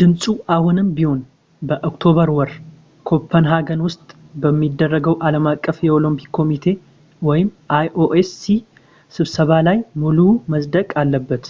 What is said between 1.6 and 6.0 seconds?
በኦክቶበር ወር ኮፐንሃገን ውስጥ በሚደረገው ዓለም አቀፍ